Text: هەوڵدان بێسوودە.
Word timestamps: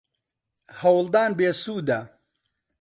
هەوڵدان 0.79 1.31
بێسوودە. 1.37 1.99